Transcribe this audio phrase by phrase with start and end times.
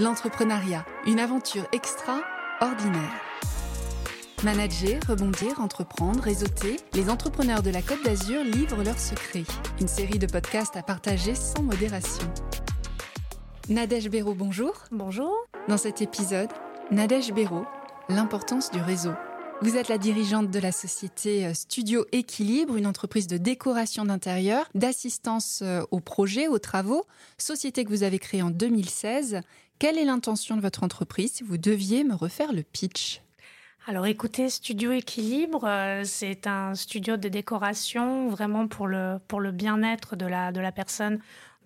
[0.00, 3.20] L'entrepreneuriat, une aventure extraordinaire.
[4.42, 9.44] Manager, rebondir, entreprendre, réseauter, les entrepreneurs de la Côte d'Azur livrent leurs secrets.
[9.78, 12.26] Une série de podcasts à partager sans modération.
[13.68, 14.72] Nadège Béraud, bonjour.
[14.90, 15.36] Bonjour.
[15.68, 16.48] Dans cet épisode,
[16.90, 17.66] Nadège Béraud,
[18.08, 19.12] l'importance du réseau.
[19.62, 24.64] Vous êtes la dirigeante de la société euh, Studio Équilibre, une entreprise de décoration d'intérieur,
[24.74, 27.04] d'assistance euh, aux projets, aux travaux,
[27.36, 29.42] société que vous avez créée en 2016.
[29.80, 33.22] Quelle est l'intention de votre entreprise si vous deviez me refaire le pitch?
[33.86, 39.18] Alors écoutez, Studio Équilibre, euh, c'est un studio de décoration vraiment pour le,
[39.52, 41.18] bien-être de la personne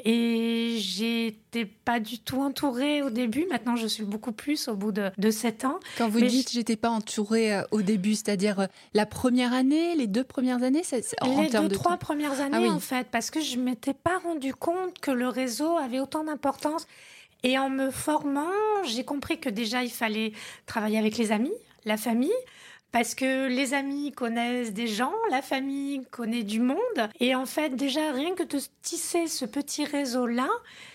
[0.04, 3.46] et j'étais pas du tout entourée au début.
[3.50, 5.78] Maintenant, je suis beaucoup plus au bout de, de sept ans.
[5.98, 10.24] Quand vous Mais dites j'étais pas entourée au début, c'est-à-dire la première année, les deux
[10.24, 11.98] premières années, c'est en, en les termes deux, de trois temps.
[11.98, 12.70] premières années, Ah oui.
[12.70, 16.86] en fait, parce que je m'étais pas rendu compte que le réseau avait autant d'importance.
[17.42, 18.50] Et en me formant,
[18.84, 20.32] j'ai compris que déjà, il fallait
[20.66, 21.52] travailler avec les amis,
[21.84, 22.32] la famille,
[22.90, 26.78] parce que les amis connaissent des gens, la famille connaît du monde.
[27.20, 30.48] Et en fait, déjà, rien que de tisser ce petit réseau-là,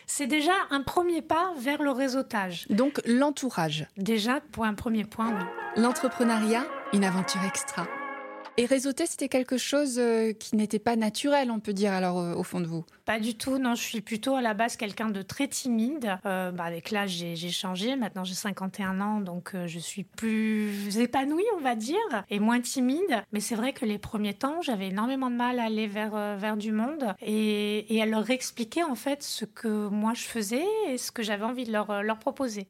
[0.08, 2.66] c'est déjà un premier pas vers le réseautage.
[2.69, 5.81] Donc l'entourage, Déjà, pour un premier point, oui.
[5.84, 7.85] l'entrepreneuriat, une aventure extra.
[8.59, 12.34] Et réseauter, c'était quelque chose euh, qui n'était pas naturel, on peut dire, alors euh,
[12.34, 12.84] au fond de vous?
[13.06, 16.18] Pas du tout, non, je suis plutôt à la base quelqu'un de très timide.
[16.25, 20.97] Euh, bah, avec l'âge, j'ai changé, maintenant j'ai 51 ans, donc euh, je suis plus
[20.97, 21.96] épanouie, on va dire,
[22.30, 23.24] et moins timide.
[23.31, 26.74] Mais c'est vrai que les premiers temps, j'avais énormément de mal à aller vers, du
[26.74, 31.24] monde et, à leur expliquer en fait ce que moi je faisais et ce que
[31.24, 32.68] j'avais envie de leur proposer.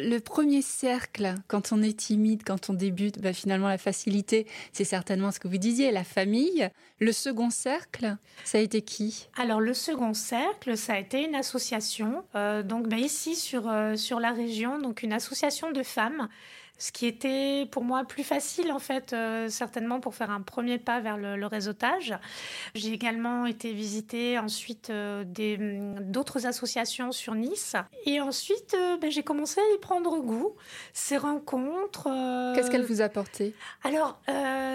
[0.00, 4.84] Le premier cercle, quand on est timide, quand on débute, bah, finalement la facilité, c'est
[4.84, 6.68] certainement ce que vous disiez, la famille.
[6.98, 9.28] Le second cercle, ça a été qui?
[9.36, 13.96] Alors le second cercle, ça a été une association, euh, donc bah, ici sur euh,
[13.96, 16.28] sur la région, donc une association de femmes,
[16.82, 20.78] ce qui était pour moi plus facile en fait, euh, certainement pour faire un premier
[20.78, 22.12] pas vers le, le réseautage.
[22.74, 29.10] J'ai également été visiter ensuite euh, hum, d'autres associations sur Nice, et ensuite euh, bah,
[29.10, 30.56] j'ai commencé à y prendre goût.
[30.92, 32.08] Ces rencontres.
[32.56, 33.54] Qu'est-ce qu'elle vous a apporté?
[33.84, 34.20] Alors,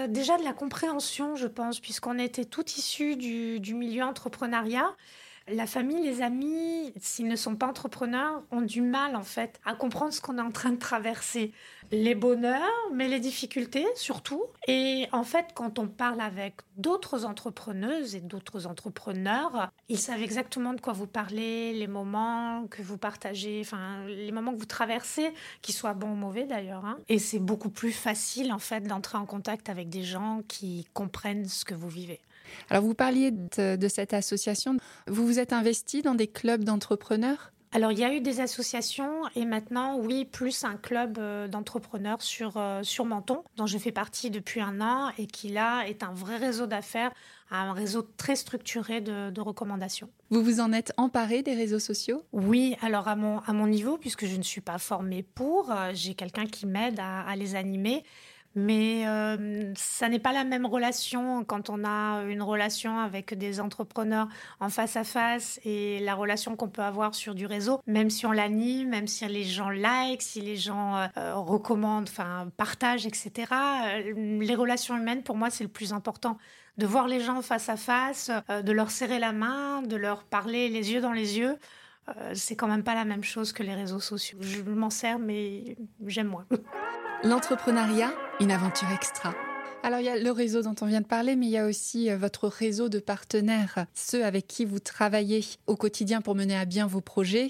[0.08, 4.96] déjà de la compréhension, je pense, puisqu'on était tout issus du, du milieu entrepreneuriat.
[5.50, 9.74] La famille, les amis, s'ils ne sont pas entrepreneurs, ont du mal en fait à
[9.74, 11.52] comprendre ce qu'on est en train de traverser.
[11.90, 12.60] Les bonheurs,
[12.92, 14.42] mais les difficultés surtout.
[14.66, 20.74] Et en fait, quand on parle avec d'autres entrepreneuses et d'autres entrepreneurs, ils savent exactement
[20.74, 25.32] de quoi vous parlez, les moments que vous partagez, enfin les moments que vous traversez,
[25.62, 26.84] qu'ils soient bons ou mauvais d'ailleurs.
[26.84, 26.98] hein.
[27.08, 31.48] Et c'est beaucoup plus facile en fait d'entrer en contact avec des gens qui comprennent
[31.48, 32.20] ce que vous vivez.
[32.70, 34.76] Alors vous parliez de, de cette association.
[35.06, 37.52] Vous vous êtes investi dans des clubs d'entrepreneurs?
[37.70, 42.22] Alors, il y a eu des associations et maintenant, oui, plus un club euh, d'entrepreneurs
[42.22, 46.02] sur, euh, sur Menton, dont je fais partie depuis un an et qui, là, est
[46.02, 47.12] un vrai réseau d'affaires,
[47.50, 50.08] un réseau très structuré de, de recommandations.
[50.30, 52.22] Vous vous en êtes emparé des réseaux sociaux?
[52.32, 55.90] Oui, alors à mon, à mon niveau, puisque je ne suis pas formée pour, euh,
[55.92, 58.02] j'ai quelqu'un qui m'aide à, à les animer.
[58.54, 63.60] Mais euh, ça n'est pas la même relation quand on a une relation avec des
[63.60, 64.28] entrepreneurs
[64.58, 68.26] en face à face et la relation qu'on peut avoir sur du réseau, même si
[68.26, 73.06] on l'anime, même si les gens like, si les gens euh, euh, recommandent, enfin partagent,
[73.06, 73.52] etc.
[74.16, 76.38] les relations humaines, pour moi, c'est le plus important.
[76.78, 80.68] De voir les gens face à face, de leur serrer la main, de leur parler
[80.68, 81.56] les yeux dans les yeux.
[82.34, 84.38] c'est quand même pas la même chose que les réseaux sociaux.
[84.40, 86.46] Je m'en sers, mais j'aime moins.
[87.24, 89.34] L'entrepreneuriat, une aventure extra.
[89.82, 91.66] Alors il y a le réseau dont on vient de parler, mais il y a
[91.66, 96.56] aussi euh, votre réseau de partenaires, ceux avec qui vous travaillez au quotidien pour mener
[96.56, 97.48] à bien vos projets.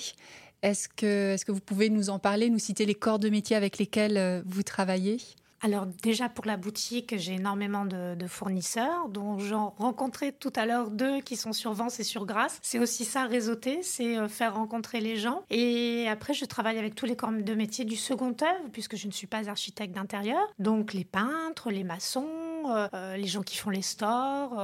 [0.63, 3.29] Est-ce que, est -ce que vous pouvez nous en parler, nous citer les corps de
[3.29, 5.19] métier avec lesquels euh, vous travaillez?
[5.61, 10.91] Alors déjà pour la boutique, j'ai énormément de, fournisseurs, dont j'en rencontrais tout à l'heure
[10.91, 12.59] deux qui sont sur Vence et sur Grasse.
[12.63, 15.43] C'est aussi ça, réseauter, c'est euh, faire rencontrer les gens.
[15.51, 19.07] Et après, je travaille avec tous les corps de métier du second œuvre, puisque je
[19.07, 20.41] ne suis pas architecte d'intérieur.
[20.59, 22.29] Donc les peintres, les maçons,
[22.69, 24.55] euh, euh, les gens qui font les stores,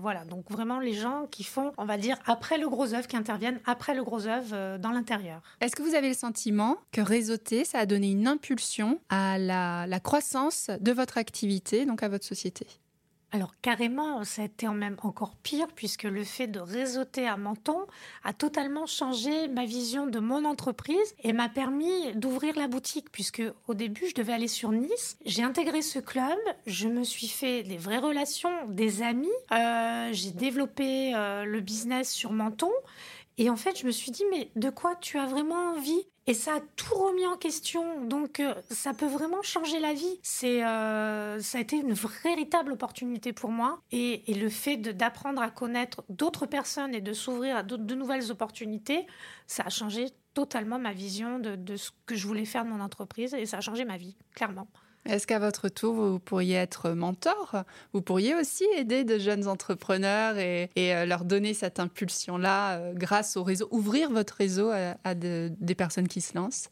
[0.00, 0.24] voilà.
[0.24, 3.60] Donc vraiment les gens qui font, on va dire, après le gros œuvre, qui interviennent
[3.66, 5.42] après le gros œuvre dans l'intérieur.
[5.60, 10.00] Est-ce que vous avez le sentiment que réseauter, ça a donné une impulsion à la
[10.00, 12.66] croissance de votre activité, donc à votre société?
[13.32, 17.86] Alors carrément, ça a été même encore pire puisque le fait de réseauter à Menton
[18.24, 23.42] a totalement changé ma vision de mon entreprise et m'a permis d'ouvrir la boutique puisque
[23.68, 25.16] au début je devais aller sur Nice.
[25.24, 30.32] J'ai intégré ce club, je me suis fait des vraies relations, des amis, euh, j'ai
[30.32, 32.72] développé euh, le business sur Menton
[33.38, 36.06] et en fait, je me suis dit, mais de quoi tu as vraiment envie?
[36.26, 38.04] Et ça a tout remis en question.
[38.04, 40.20] Donc, euh, ça peut vraiment changer la vie.
[40.22, 43.80] C'est, euh, ça a été une véritable opportunité pour moi.
[43.90, 49.06] Et, le fait d'apprendre à connaître d'autres personnes et de s'ouvrir à de nouvelles opportunités,
[49.46, 52.80] ça a changé totalement ma vision de, de ce que je voulais faire de mon
[52.80, 53.34] entreprise.
[53.34, 54.68] Et ça a changé ma vie, clairement.
[55.06, 57.64] Est-ce qu'à votre tour, vous pourriez être mentor?
[57.92, 63.36] Vous pourriez aussi aider de jeunes entrepreneurs et, euh, leur donner cette impulsion-là euh, grâce
[63.36, 66.68] au réseau, ouvrir votre réseau à, des personnes qui se lancent?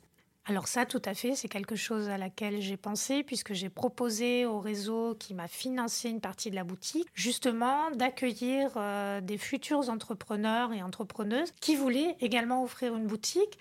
[0.48, 4.46] Alors ça, tout à fait, c'est quelque chose à laquelle j'ai pensé puisque j'ai proposé
[4.46, 9.90] au réseau qui m'a financé une partie de la boutique, justement d'accueillir euh, des futurs
[9.90, 13.58] entrepreneurs et entrepreneuses qui voulaient également offrir une boutique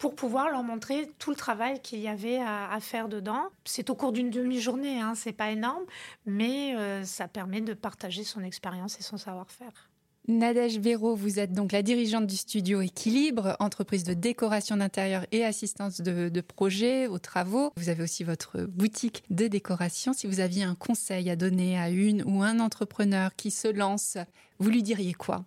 [0.00, 3.42] pour pouvoir leur montrer tout le travail qu'il y avait à, faire dedans.
[3.66, 5.84] C'est au cours d'une demi-journée, hein, c'est pas énorme,
[6.24, 9.90] mais euh, ça permet de partager son expérience et son savoir-faire.
[10.26, 15.44] Nadège Véro, vous êtes donc la dirigeante du studio Équilibre, entreprise de décoration d'intérieur et
[15.44, 17.70] assistance de, de projet aux travaux.
[17.76, 20.14] Vous avez aussi votre boutique de décoration.
[20.14, 24.16] Si vous aviez un conseil à donner à une ou un entrepreneur qui se lance,
[24.58, 25.44] vous lui diriez quoi?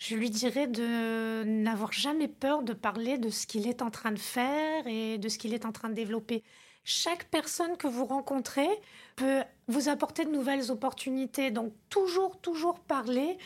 [0.00, 4.12] Je lui dirais de n'avoir jamais peur de parler de ce qu'il est en train
[4.12, 6.42] de faire et de ce qu'il est en train de développer.
[6.84, 8.68] Chaque personne que vous rencontrez
[9.16, 11.50] peut vous apporter de nouvelles opportunités.
[11.50, 13.36] Donc toujours, toujours parler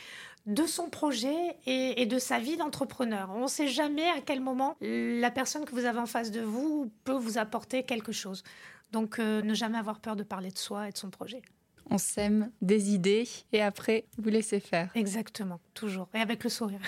[0.47, 3.31] de son projet et, de sa vie d'entrepreneur.
[3.35, 6.41] On ne sait jamais à quel moment la personne que vous avez en face de
[6.41, 8.45] vous peut vous apporter quelque chose.
[8.93, 11.43] Donc euh, ne jamais avoir peur de parler de soi et de son projet
[11.91, 14.91] on sème des idées et après, vous laissez faire.
[14.95, 16.09] Exactement, toujours.
[16.15, 16.81] Et avec le sourire.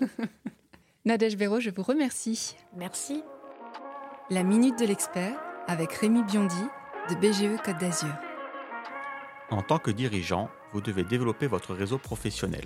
[1.04, 2.56] Nadège Véro, je vous remercie.
[2.76, 3.22] Merci.
[4.30, 6.54] La Minute de l'Expert avec Rémi Biondi
[7.10, 8.14] de BGE Côte d'Azur.
[9.50, 12.64] En tant que dirigeant, vous devez développer votre réseau professionnel.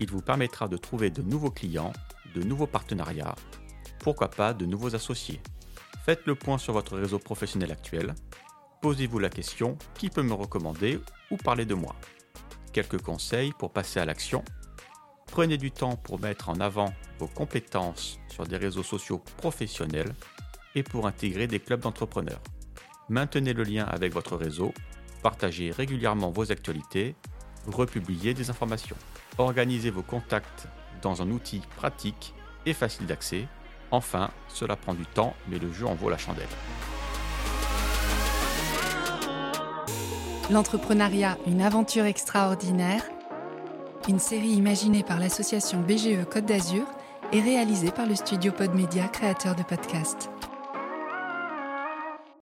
[0.00, 1.92] Il vous permettra de trouver de nouveaux clients,
[2.34, 3.34] de nouveaux partenariats,
[4.00, 5.40] pourquoi pas de nouveaux associés.
[6.04, 8.14] Faites le point sur votre réseau professionnel actuel
[8.84, 11.00] Posez-vous la question qui peut me recommander
[11.30, 11.96] ou parler de moi?
[12.74, 14.44] Quelques conseils pour passer à l'action?
[15.24, 20.14] Prenez du temps pour mettre en avant vos compétences sur des réseaux sociaux professionnels
[20.74, 22.42] et pour intégrer des clubs d'entrepreneurs.
[23.08, 24.74] Maintenez le lien avec votre réseau,
[25.22, 27.14] partagez régulièrement vos actualités,
[27.66, 28.96] republiez des informations.
[29.38, 30.68] Organisez vos contacts
[31.00, 32.34] dans un outil pratique
[32.66, 33.48] et facile d'accès.
[33.90, 36.44] Enfin, cela prend du temps, mais le jeu en vaut la chandelle.
[40.50, 43.02] L'entrepreneuriat, une aventure extraordinaire,
[44.08, 46.84] une série imaginée par l'association BGE Côte d'Azur
[47.32, 50.28] et réalisée par le studio Podmedia, créateur de podcasts.